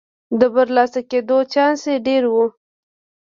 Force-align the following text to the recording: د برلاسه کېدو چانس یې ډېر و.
د 0.39 0.41
برلاسه 0.55 1.01
کېدو 1.11 1.37
چانس 1.53 1.81
یې 1.91 1.95
ډېر 2.07 2.23
و. 2.33 2.35